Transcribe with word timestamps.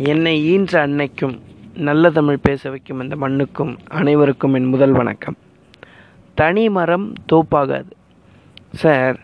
என்னை 0.00 0.44
ஈன்ற 0.44 0.86
அன்னைக்கும் 0.86 1.38
நல்ல 1.74 2.10
தமிழ் 2.10 2.38
பேச 2.42 2.70
வைக்கும் 2.70 3.00
இந்த 3.00 3.16
மண்ணுக்கும் 3.16 3.78
அனைவருக்கும் 3.88 4.54
என் 4.54 4.64
முதல் 4.64 4.90
வணக்கம். 4.90 5.36
தனி 6.34 6.68
மரம் 6.68 7.12
தோப்பாகாது. 7.32 7.90
சார் 8.72 9.18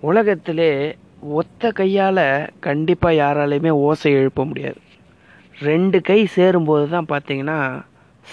உலகத்திலே 0.00 0.96
ஒத்த 1.20 1.70
கையால் 1.70 2.52
கண்டிப்பாக 2.60 3.14
யாராலையுமே 3.14 3.68
ஓசை 3.68 4.12
எழுப்ப 4.12 4.44
முடியாது. 4.44 4.80
ரெண்டு 5.60 6.00
கை 6.00 6.26
சேரும்போது 6.26 6.88
தான் 6.88 7.06
பார்த்தீங்கன்னா 7.08 7.82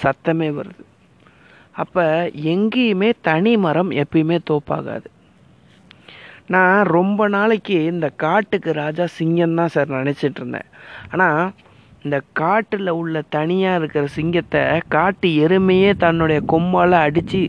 சத்தமே 0.04 0.50
வருது. 0.50 0.86
அப்போ 1.72 2.32
எங்கேயுமே 2.36 3.12
தனி 3.22 3.58
மரம் 3.58 3.92
எப்பயுமே 3.92 4.38
தோப்பாகாது. 4.52 5.06
நான் 6.48 6.84
ரொம்ப 6.84 7.28
நாளைக்கு 7.28 7.84
இந்த 7.84 8.08
காட்டுக்கு 8.24 8.72
ராஜா 8.74 9.06
சிங்கம் 9.18 9.56
தான் 9.56 9.74
சார் 9.76 9.96
நினச்சிட்டு 9.98 10.40
இருந்தேன். 10.42 10.70
ஆனால் 11.12 11.52
இந்த 12.04 12.22
காட்டில் 12.34 12.90
உள்ள 12.90 13.22
தனியாக 13.30 13.80
இருக்கிற 13.80 14.06
சிங்கத்தை 14.18 14.64
காட்டு 14.88 15.30
எருமையே 15.46 15.92
தன்னுடைய 16.06 16.42
கொம்பால் 16.54 16.98
அடித்து 17.06 17.42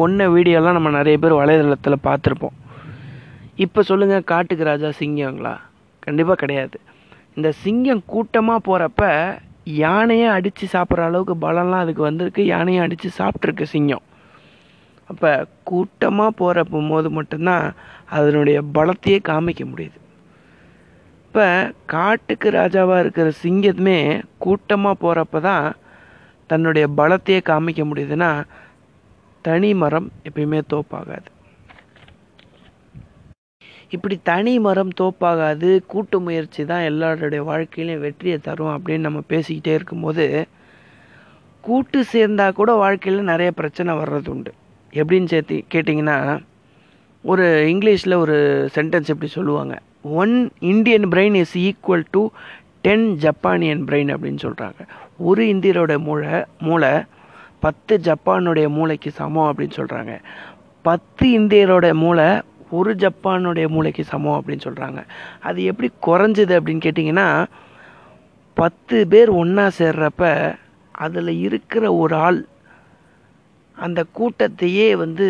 கொன்ன 0.00 0.28
வீடியோலாம் 0.34 0.76
நம்ம 0.78 0.90
நிறைய 0.90 1.18
பேர் 1.18 1.40
வலைதளத்தில் 1.40 2.04
பார்த்துருப்போம். 2.08 2.56
இப்போ 3.64 3.82
சொல்லுங்கள் 3.82 4.28
காட்டுக்கு 4.32 4.64
ராஜா 4.64 4.90
சிங்கங்களா? 5.00 5.54
கண்டிப்பாக 6.04 6.40
கிடையாது. 6.42 6.76
இந்த 7.36 7.52
சிங்கம் 7.64 8.02
கூட்டமாக 8.06 8.66
போகிறப்ப 8.68 9.02
யானையை 9.64 10.28
அடித்து 10.28 10.66
சாப்பிட்ற 10.74 11.08
அளவுக்கு 11.08 11.34
பலம்லாம் 11.46 11.84
அதுக்கு 11.84 12.02
வந்திருக்கு. 12.02 12.44
யானையை 12.44 12.82
அடித்து 12.82 13.08
சாப்பிட்ருக்கு 13.18 13.62
சிங்கம். 13.62 14.04
அப்போ 15.10 15.30
கூட்டமாக 15.62 16.38
போகிற 16.40 16.64
போது 16.72 17.08
மட்டும்தான் 17.10 17.66
அதனுடைய 18.16 18.58
பலத்தையே 18.76 19.18
காமிக்க 19.30 19.62
முடியுது. 19.72 19.98
இப்போ 21.26 21.46
காட்டுக்கு 21.86 22.48
ராஜாவாக 22.50 23.02
இருக்கிற 23.04 23.30
சிங்கமே 23.42 23.98
கூட்டமாக 24.44 25.00
போகிறப்ப 25.04 25.40
தான் 25.40 25.66
தன்னுடைய 26.50 26.84
பலத்தையே 27.00 27.40
காமிக்க 27.50 27.82
முடியுதுன்னா 27.88 28.30
தனி 29.44 29.70
மரம் 29.82 30.08
எப்பயுமே 30.28 30.60
தோப்பாகாது. 30.72 31.28
இப்படி 33.96 34.16
தனி 34.30 34.52
மரம் 34.64 34.92
தோப்பாகாது 35.00 35.68
கூட்டு 35.92 36.16
முயற்சி 36.20 36.62
தான் 36.70 36.86
எல்லாருடைய 36.90 37.42
வாழ்க்கையிலையும் 37.50 38.04
வெற்றியை 38.06 38.38
தரும் 38.48 38.74
அப்படின்னு 38.74 39.06
நம்ம 39.08 39.20
பேசிக்கிட்டே 39.32 39.76
இருக்கும்போது 39.78 40.24
கூட்டு 41.64 42.00
சேர்ந்தால் 42.14 42.58
கூட 42.58 42.72
வாழ்க்கையில் 42.82 43.30
நிறைய 43.32 43.50
பிரச்சனை 43.60 43.94
வர்றது 44.00 44.28
உண்டு 44.34 44.52
எப்படின்னு 44.92 45.24
சேர்த்து 45.24 45.64
கேட்டிங்கன்னா 45.74 46.42
ஒரு 47.22 47.44
இங்கிலீஷில் 47.66 48.14
ஒரு 48.14 48.36
சென்டென்ஸ் 48.74 49.06
எப்படி 49.06 49.26
சொல்லுவாங்க? 49.26 49.78
One 50.02 50.50
Indian 50.58 51.08
brain 51.08 51.34
is 51.34 51.58
equal 51.58 52.04
to 52.10 52.28
ten 52.80 53.16
Japanese 53.16 53.84
brain 53.84 54.12
அப்படின்னு 54.14 54.38
சொல்கிறாங்க 54.42 54.86
ஒரு 55.18 55.44
இந்தியரோட 55.44 55.98
மூளை 55.98 56.44
மூளை 56.60 57.02
பத்து 57.60 58.00
ஜப்பானுடைய 58.02 58.68
மூளைக்கு 58.68 59.10
சமம் 59.10 59.56
அப்படின்னு 59.56 59.70
சொல்கிறாங்க 59.76 60.18
பத்து 60.82 61.26
இந்தியரோட 61.40 61.94
மூளை 61.94 62.42
ஒரு 62.70 62.94
ஜப்பானுடைய 62.94 63.68
மூளைக்கு 63.68 64.04
சமம் 64.04 64.42
அப்படின்னு 64.42 64.60
சொல்கிறாங்க 64.60 65.04
அது 65.40 65.64
எப்படி 65.64 65.90
குறைஞ்சது 66.06 66.54
அப்படின்னு 66.58 66.84
கேட்டிங்கன்னா 66.84 67.46
பத்து 68.54 69.06
பேர் 69.06 69.28
ஒன்றா 69.28 69.70
சேர்றப்ப 69.78 70.54
அதில் 70.90 71.40
இருக்கிற 71.40 71.94
ஒரு 71.94 72.14
ஆள் 72.14 72.46
அந்த 73.84 74.00
கூட்டத்தையே 74.18 74.88
வந்து 75.04 75.26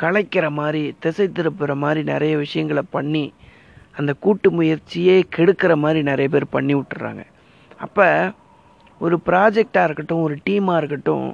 கலைக்கிற 0.00 0.46
மாதிரி 0.58 0.82
திசை 1.02 1.26
திருப்புற 1.38 1.72
மாதிரி 1.82 2.02
நிறைய 2.12 2.36
விஷயங்களை 2.36 2.82
பண்ணி 2.96 3.24
அந்த 3.98 4.12
கூட்டு 4.24 4.48
முயற்சியே 4.50 5.16
கெடுக்கிற 5.36 5.72
மாதிரி 5.84 6.00
நிறைய 6.10 6.28
பேர் 6.34 6.54
பண்ணி 6.54 6.74
விட்டுறாங்க. 6.74 7.22
அப்போ 7.78 8.06
ஒரு 8.98 9.16
ப்ராஜெக்டாக 9.26 9.86
இருக்கட்டும் 9.88 10.24
ஒரு 10.26 10.36
டீமாக 10.46 10.80
இருக்கட்டும் 10.80 11.26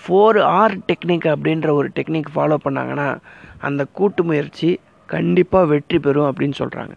ஃபோர் 0.00 0.38
ஆர் 0.58 0.74
டெக்னிக் 0.88 1.26
அப்படின்ற 1.34 1.68
ஒரு 1.80 1.88
டெக்னிக் 1.94 2.30
ஃபாலோ 2.34 2.56
பண்ணாங்கன்னா 2.64 3.08
அந்த 3.68 3.82
கூட்டு 3.98 4.24
முயற்சி 4.24 4.70
கண்டிப்பாக 5.06 5.70
வெற்றி 5.72 5.98
பெறும் 5.98 6.28
அப்படின்னு 6.30 6.58
சொல்கிறாங்க 6.62 6.94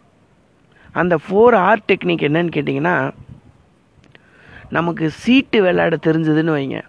அந்த 1.02 1.16
ஃபோர் 1.26 1.56
ஆர் 1.68 1.86
டெக்னிக் 1.88 2.26
என்னன்னு 2.30 2.56
கேட்டிங்கன்னா 2.58 2.96
நமக்கு 4.78 5.06
சீட்டு 5.22 5.60
விளையாட 5.62 5.96
தெரிஞ்சதுன்னு 6.08 6.56
வைங்க. 6.58 6.80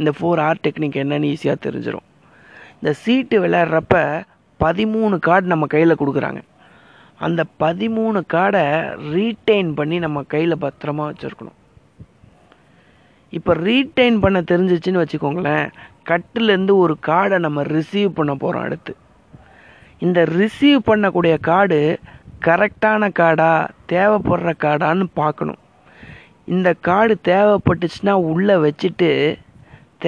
இந்த 0.00 0.12
ஃபோர் 0.18 0.40
ஆர் 0.48 0.62
டெக்னிக் 0.66 1.00
என்னன்னு 1.02 1.30
ஈஸியாக 1.34 1.64
தெரிஞ்சிடும் 1.66 2.06
இந்த 2.78 2.92
சீட்டு 3.02 3.36
விளையாடுறப்ப 3.44 3.96
பதிமூணு 4.60 5.16
கார்டு 5.26 5.46
நம்ம 5.52 5.66
கையில் 5.74 6.00
கொடுக்குறாங்க. 6.00 6.40
அந்த 7.26 7.40
பதிமூணு 7.62 8.18
கார்டை 8.34 8.62
ரீட்டைன் 9.14 9.70
பண்ணி 9.78 9.96
நம்ம 10.04 10.22
கையில் 10.34 10.62
பத்திரமா 10.64 11.04
வச்சுருக்கணும். 11.10 11.56
இப்போ 13.38 13.52
ரீட்டைன் 13.66 14.16
பண்ண 14.22 14.38
தெரிஞ்சிச்சுன்னு 14.52 15.02
வச்சுக்கோங்களேன் 15.02 15.66
கட்டிலேருந்து 16.10 16.74
ஒரு 16.84 16.94
கார்டை 17.08 17.38
நம்ம 17.46 17.62
ரிசீவ் 17.74 18.16
பண்ண 18.18 18.32
போகிறோம் 18.34 18.64
அடுத்து. 18.66 18.92
இந்த 20.06 20.20
ரிசீவ் 20.38 20.80
பண்ணக்கூடிய 20.90 21.34
கார்டு 21.50 21.80
கரெக்டான 22.46 23.10
கார்டா 23.20 23.52
தேவைப்படுற 23.92 24.52
கார்டான்னு 24.64 25.06
பார்க்கணும். 25.22 25.60
இந்த 26.54 26.68
கார்டு 26.88 27.14
தேவைப்பட்டுச்சுன்னா 27.30 28.14
உள்ளே 28.32 28.56
வச்சுட்டு 28.66 29.10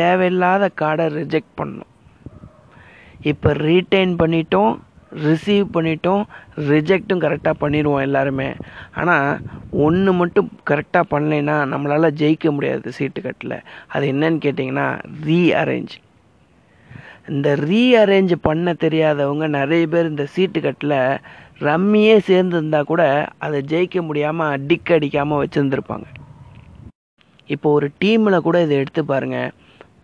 தேவையில்லாத 0.00 0.70
கார்டை 0.80 1.06
ரிஜெக்ட் 1.18 1.58
பண்ணணும். 1.60 1.90
இப்போ 3.32 3.50
ரீட்டைன் 3.66 4.14
பண்ணிட்டோம் 4.22 4.72
ரிசீவ் 5.24 5.66
பண்ணிட்டோம் 5.74 6.22
ரிஜெக்ட்டும் 6.68 7.22
கரெக்டாக 7.24 7.60
பண்ணிடுவோம் 7.62 8.04
எல்லாருமே. 8.06 8.46
ஆனால் 9.00 9.42
ஒன்று 9.86 10.12
மட்டும் 10.20 10.48
கரெக்டாக 10.70 11.10
பண்ணலைன்னா 11.12 11.56
நம்மளால் 11.72 12.16
ஜெயிக்க 12.20 12.50
முடியாது 12.56 12.94
சீட்டு 12.98 13.22
கட்டில். 13.26 13.58
அது 13.94 14.06
என்னன்னு 14.12 14.40
கேட்டிங்கன்னா 14.46 14.88
ரீஅரேஞ்ச் 15.28 15.94
இந்த 17.32 17.48
ரீஅரேஞ்ச் 17.68 18.32
பண்ண 18.46 18.72
தெரியாதவங்க 18.84 19.46
நிறைய 19.58 19.84
பேர் 19.92 20.10
இந்த 20.12 20.24
சீட்டு 20.34 20.60
கட்டில் 20.64 20.98
ரம்மியே 21.66 22.16
சேர்ந்துருந்தா 22.28 22.80
கூட 22.92 23.02
அதை 23.46 23.58
ஜெயிக்க 23.72 23.98
முடியாமல் 24.08 24.52
அடிக்க 24.56 24.96
அடிக்காமல் 24.98 25.42
வச்சுருந்துருப்பாங்க. 25.42 26.06
இப்போ 27.54 27.68
ஒரு 27.78 27.88
டீமில் 28.02 28.44
கூட 28.46 28.56
இதை 28.64 28.74
எடுத்து 28.82 29.02
பாருங்கள் 29.12 29.52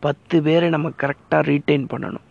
பத்து 0.00 0.36
பேரை 0.42 0.68
நம்ம 0.70 0.88
கரெக்டாக 1.02 1.42
ரீட்டைன் 1.50 1.86
பண்ணணும். 1.92 2.26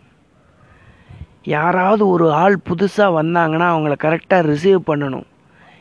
யாராவது 1.42 2.08
ஒரு 2.08 2.26
ஆள் 2.32 2.56
புதுசாக 2.68 3.16
வந்தாங்கன்னா 3.20 3.66
அவங்கள 3.74 3.94
கரெக்டாக 4.04 4.46
ரிசீவ் 4.52 4.80
பண்ணணும். 4.90 5.26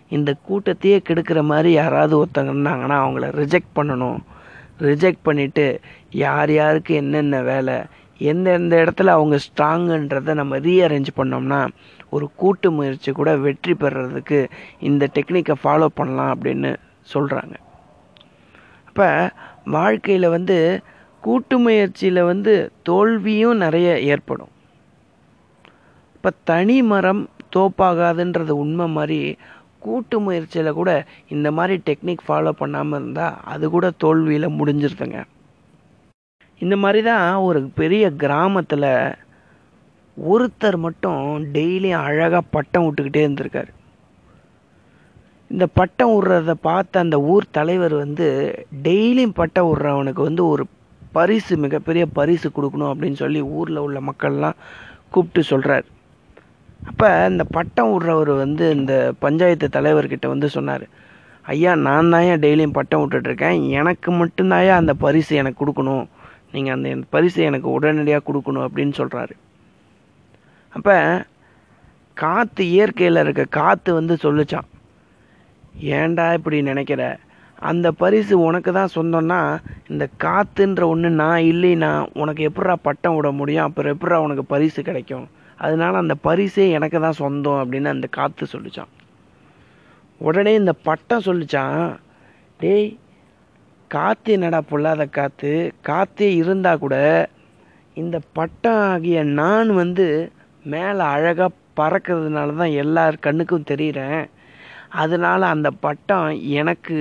இந்த 0.09 0.31
கூட்டத்தையே 0.47 0.97
கெடுக்கிற 1.07 1.39
மாதிரி 1.43 1.71
யாராவது 1.71 2.13
ஒருத்தங்க 2.17 2.51
இருந்தாங்கன்னா 2.55 2.97
அவங்கள 3.03 3.27
ரிஜெக்ட் 3.41 3.77
பண்ணணும். 3.79 4.19
ரிஜெக்ட் 4.87 5.25
பண்ணிவிட்டு 5.25 5.65
யார் 6.09 6.51
யாருக்கு 6.51 6.93
என்னென்ன 6.95 7.41
வேலை 7.41 7.77
எந்தெந்த 8.29 8.75
இடத்துல 8.83 9.13
அவங்க 9.17 9.35
ஸ்ட்ராங்குன்றதை 9.45 10.33
நம்ம 10.33 10.57
ரீஅரேஞ்ச் 10.57 11.09
பண்ணோம்னா 11.15 11.61
ஒரு 12.09 12.25
கூட்டு 12.35 12.67
முயற்சி 12.71 13.11
கூட 13.11 13.29
வெற்றி 13.35 13.73
பெறுறதுக்கு 13.73 14.39
இந்த 14.79 15.09
டெக்னிக்கை 15.15 15.55
ஃபாலோ 15.63 15.87
பண்ணலாம் 15.99 16.31
அப்படின்னு 16.35 16.71
சொல்கிறாங்க 17.13 17.55
அப்போ 18.85 19.07
வாழ்க்கையில் 19.65 20.27
வந்து 20.29 20.57
கூட்டு 21.27 21.55
முயற்சியில் 21.65 22.27
வந்து 22.31 22.53
தோல்வியும் 22.89 23.61
நிறைய 23.65 23.89
ஏற்படும். 24.13 24.51
இப்போ 26.15 26.29
தனி 26.51 26.77
மரம் 26.91 27.23
தோப்பாகாதுன்றது 27.55 28.53
உண்மை 28.63 28.85
மாதிரி 28.97 29.19
கூட்டு 29.85 30.17
முயற்சியில் 30.25 30.77
கூட 30.77 30.91
இந்த 31.33 31.47
மாதிரி 31.57 31.75
டெக்னிக் 31.87 32.23
ஃபாலோ 32.27 32.51
பண்ணாமல் 32.61 32.99
இருந்தால் 32.99 33.35
அது 33.53 33.65
கூட 33.75 33.87
தோல்வியில் 34.03 34.55
முடிஞ்சிருதுங்க. 34.59 35.19
இந்த 36.61 36.75
மாதிரி 36.83 37.01
தான் 37.09 37.25
ஒரு 37.47 37.59
பெரிய 37.79 38.05
கிராமத்தில் 38.23 38.89
ஒருத்தர் 40.17 40.77
மட்டும் 40.85 41.21
டெய்லியும் 41.55 42.05
அழகாக 42.07 42.41
பட்டம் 42.55 42.85
விட்டுக்கிட்டே 42.85 43.23
இருந்திருக்காரு. 43.25 43.71
இந்த 45.51 45.65
பட்டம் 45.79 46.13
விடுறத 46.13 46.53
பார்த்த 46.69 47.03
அந்த 47.05 47.17
ஊர் 47.33 47.53
தலைவர் 47.57 47.95
வந்து 48.03 48.27
டெய்லியும் 48.87 49.37
பட்டம் 49.41 49.69
விடுறவனுக்கு 49.69 50.23
வந்து 50.29 50.43
ஒரு 50.53 50.63
பரிசு 51.11 51.57
மிகப்பெரிய 51.57 52.05
பரிசு 52.05 52.49
கொடுக்கணும் 52.49 52.91
அப்படின்னு 52.91 53.13
சொல்லி 53.13 53.41
ஊரில் 53.41 53.77
உள்ள 53.77 53.99
மக்கள்லாம் 53.99 54.57
கூப்பிட்டு 55.09 55.43
சொல்கிறார் 55.43 55.85
அப்போ 56.87 57.27
இந்த 57.29 57.43
பட்டம் 57.43 57.91
விடுறவர் 57.93 58.31
வந்து 58.35 58.75
இந்த 58.75 59.13
பஞ்சாயத்து 59.19 59.67
தலைவர்கிட்ட 59.67 60.27
வந்து 60.27 60.49
சொன்னார் 60.49 60.87
ஐயா 61.45 61.75
நான் 61.75 62.09
தான் 62.09 62.21
ஏன் 62.21 62.39
டெய்லியும் 62.39 62.77
பட்டம் 62.77 63.01
விட்டுட்ருக்கேன் 63.01 63.69
எனக்கு 63.69 64.11
மட்டும்தான் 64.11 64.69
அந்த 64.69 64.93
பரிசு 64.93 65.35
எனக்கு 65.35 65.59
கொடுக்கணும். 65.63 66.07
நீங்கள் 66.51 66.73
அந்த 66.73 66.89
பரிசு 67.09 67.43
எனக்கு 67.43 67.69
உடனடியாக 67.69 68.25
கொடுக்கணும் 68.27 68.65
அப்படின்னு 68.67 68.93
சொல்கிறாரு 69.01 69.35
அப்போ 70.69 71.25
காற்று 72.13 72.69
இயற்கையில் 72.69 73.15
இருக்க 73.15 73.45
காற்று 73.45 73.93
வந்து 73.93 74.17
சொல்லிச்சான் 74.23 74.67
ஏன்டா 75.81 76.33
இப்படி 76.33 76.61
நினைக்கிற? 76.61 77.19
அந்த 77.61 77.87
பரிசு 77.91 78.33
உனக்கு 78.47 78.71
தான் 78.71 78.93
சொந்தம்னா 78.95 79.39
இந்த 79.89 80.05
காற்றுன்ற 80.23 80.83
ஒன்று 80.93 81.09
நான் 81.21 81.47
இல்லைன்னா 81.51 81.91
உனக்கு 82.13 82.41
எப்படா 82.49 82.75
பட்டம் 82.87 83.15
விட 83.15 83.29
முடியும்? 83.31 83.65
அப்புறம் 83.67 83.93
எப்படா 83.95 84.17
உனக்கு 84.25 84.43
பரிசு 84.45 84.81
கிடைக்கும்? 84.83 85.25
அதனால 85.59 85.93
அந்த 85.97 86.15
பரிசே 86.27 86.65
எனக்கு 86.69 86.97
தான் 86.99 87.19
சொந்தம் 87.23 87.61
அப்படின்னு 87.61 87.89
அந்த 87.95 88.07
காற்று 88.17 88.47
சொல்லிச்சான். 88.53 88.91
உடனே 90.21 90.53
இந்த 90.53 90.73
பட்டம் 90.87 91.25
சொல்லிச்சான் 91.27 91.81
டேய் 92.59 92.87
காற்று 93.91 94.29
என்னடா 94.37 94.59
பொல்லாத 94.71 95.03
காற்று 95.17 95.53
காற்றே 95.81 96.27
இருந்தால் 96.41 96.81
கூட 96.83 96.95
இந்த 97.97 98.17
பட்டம் 98.33 98.81
ஆகிய 98.91 99.23
நான் 99.39 99.69
வந்து 99.73 100.07
மேலே 100.65 101.03
அழகாக 101.15 101.55
பறக்கிறதுனால 101.79 102.55
தான் 102.55 102.75
எல்லார் 102.83 103.23
கண்ணுக்கும் 103.25 103.69
தெரிகிறேன் 103.71 104.21
அதனால் 105.01 105.51
அந்த 105.53 105.69
பட்டம் 105.85 106.27
எனக்கு 106.61 106.97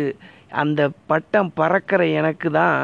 அந்த 0.51 0.81
பட்டம் 1.07 1.51
பறக்கிற 1.55 2.03
எனக்கு 2.21 2.51
தான் 2.51 2.79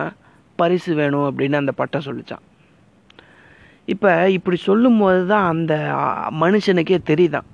பரிசு 0.59 0.94
வேணும் 0.94 1.26
அப்படின்னு 1.29 1.61
அந்த 1.62 1.73
பட்டம் 1.73 2.06
சொல்லிச்சான். 2.09 2.44
இப்போ 3.85 4.11
இப்படி 4.37 4.56
சொல்லும்போது 4.56 5.26
தான் 5.26 5.47
அந்த 5.53 5.75
மனுஷனுக்கே 6.43 6.99
தெரியுதான். 7.11 7.49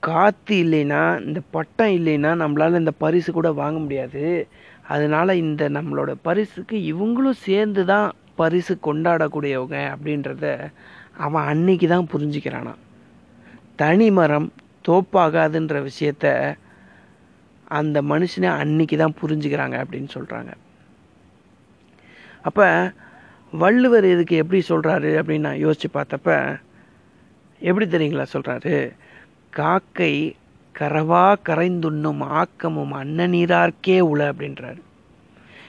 காற்று 0.00 0.54
இல்லைன்னா 0.64 1.02
இந்த 1.26 1.40
பட்டம் 1.50 1.94
இல்லைன்னா 1.98 2.30
நம்மளால் 2.42 2.80
இந்த 2.82 2.94
பரிசு 3.04 3.30
கூட 3.32 3.48
வாங்க 3.52 3.78
முடியாது. 3.78 4.24
அதனால 4.94 5.34
இந்த 5.36 5.62
நம்மளோட 5.68 6.10
பரிசுக்கு 6.22 6.76
இவங்களும் 6.92 7.42
சேர்ந்து 7.48 7.82
தான் 7.84 8.08
பரிசு 8.34 8.74
கொண்டாடக்கூடியவங்க 8.86 9.78
அப்படின்றத 9.94 10.46
அவன் 11.26 11.48
அன்னைக்கு 11.52 11.86
தான் 11.88 12.10
புரிஞ்சுக்கிறானான் 12.12 12.80
தனி 13.76 14.10
மரம் 14.10 14.48
தோப்பாகாதுன்ற 14.88 15.76
விஷயத்த 15.88 16.26
அந்த 17.70 18.02
மனுஷனே 18.02 18.50
அன்னைக்கு 18.56 18.96
தான் 18.96 19.18
புரிஞ்சுக்கிறாங்க 19.22 19.76
அப்படின்னு 19.82 20.10
சொல்கிறாங்க 20.14 20.52
அப்போ 22.42 22.66
வள்ளுவர் 23.52 24.04
இதுக்கு 24.04 24.36
எப்படி 24.36 24.60
சொல்கிறாரு 24.68 25.10
அப்படின்னு 25.18 25.38
நான் 25.38 25.64
யோசித்து 25.64 25.88
பார்த்தப்ப 26.00 26.28
எப்படி 27.60 27.86
தெரியுங்களா 27.86 28.26
சொல்கிறாரு 28.32 28.74
காக்கை 29.50 30.12
கரவா 30.74 31.24
கரைந்துண்ணும் 31.48 32.22
ஆக்கமும் 32.40 32.92
அன்னநீரார்க்கே 32.92 33.98
உள 34.00 34.32
அப்படின்றாரு. 34.32 34.80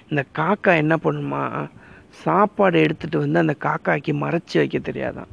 இந்த 0.10 0.26
காக்கா 0.38 0.72
என்ன 0.76 0.96
பண்ணுமா? 1.04 1.44
சாப்பாடு 2.24 2.78
எடுத்துகிட்டு 2.84 3.18
வந்து 3.18 3.40
அந்த 3.40 3.56
காக்காய்க்கு 3.60 4.14
மறைச்சி 4.24 4.56
வைக்க 4.56 4.78
தெரியாதான். 4.80 5.32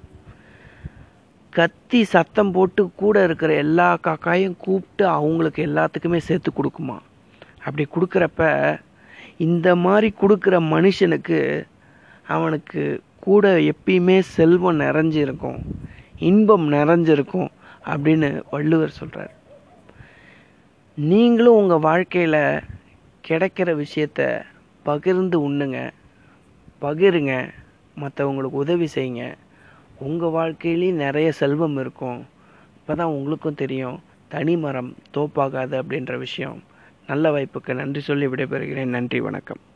கத்தி 1.53 2.01
சத்தம் 2.05 2.51
போட்டு 2.51 2.83
கூட 2.95 3.23
இருக்கிற 3.23 3.53
எல்லா 3.65 3.89
காக்காயும் 4.07 4.57
கூப்பிட்டு 4.59 5.05
அவங்களுக்கு 5.07 5.61
எல்லாத்துக்குமே 5.67 6.21
சேர்த்து 6.29 6.51
கொடுக்குமா? 6.59 6.99
அப்படி 7.65 7.85
கொடுக்குறப்ப 7.95 8.43
இந்த 9.47 9.69
மாதிரி 9.77 10.09
கொடுக்குற 10.21 10.57
மனுஷனுக்கு 10.75 11.39
அவனுக்கு 12.35 12.83
கூட 13.27 13.45
எப்பயுமே 13.73 14.19
செல்வம் 14.37 14.81
நிறைஞ்சிருக்கும் 14.81 15.59
இன்பம் 16.31 16.67
நிறைஞ்சிருக்கும் 16.73 17.51
அப்படின்னு 17.91 18.29
வள்ளுவர் 18.51 18.99
சொல்கிறார் 19.01 19.33
நீங்களும் 20.99 21.59
உங்கள் 21.61 21.85
வாழ்க்கையில் 21.89 22.41
கிடைக்கிற 23.25 23.69
விஷயத்த 23.85 24.23
பகிர்ந்து 24.85 25.37
உண்ணுங்க 25.49 25.79
பகிருங்க 26.83 27.33
மற்றவங்களுக்கு 28.01 28.63
உதவி 28.65 28.89
செய்யுங்க. 28.95 29.25
உங்கள் 30.01 30.29
வாழ்க்கையிலையும் 30.29 31.03
நிறைய 31.05 31.33
செல்வம் 31.33 31.77
இருக்கும். 31.77 32.27
இப்போ 32.77 32.95
தான் 32.95 33.07
உங்களுக்கும் 33.07 33.55
தெரியும். 33.55 33.99
தனி 34.29 34.57
மரம் 34.57 34.95
தோப்பாகாது 35.15 35.75
அப்படின்ற 35.83 36.19
விஷயம். 36.19 36.63
நல்ல 37.07 37.31
வாய்ப்புக்கு 37.31 37.75
நன்றி 37.75 38.01
சொல்லி 38.01 38.27
விடைபெறுகிறேன். 38.27 38.85
நன்றி 38.85 39.21
வணக்கம். 39.21 39.59